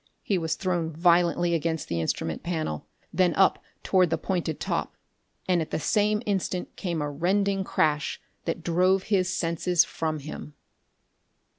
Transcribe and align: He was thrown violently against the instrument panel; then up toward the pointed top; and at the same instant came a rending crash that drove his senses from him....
He 0.23 0.39
was 0.39 0.55
thrown 0.55 0.89
violently 0.89 1.53
against 1.53 1.87
the 1.87 2.01
instrument 2.01 2.41
panel; 2.41 2.87
then 3.13 3.35
up 3.35 3.61
toward 3.83 4.09
the 4.09 4.17
pointed 4.17 4.59
top; 4.59 4.95
and 5.47 5.61
at 5.61 5.69
the 5.69 5.79
same 5.79 6.23
instant 6.25 6.75
came 6.75 7.03
a 7.03 7.11
rending 7.11 7.63
crash 7.63 8.19
that 8.45 8.63
drove 8.63 9.03
his 9.03 9.31
senses 9.31 9.85
from 9.85 10.17
him.... 10.17 10.55